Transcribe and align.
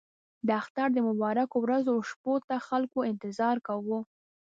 د 0.47 0.49
اختر 0.61 0.87
د 0.93 0.97
مبارکو 1.07 1.55
ورځو 1.61 1.89
او 1.95 2.01
شپو 2.09 2.33
ته 2.47 2.55
خلکو 2.67 2.99
انتظار 3.11 3.55
کاوه. 3.67 3.99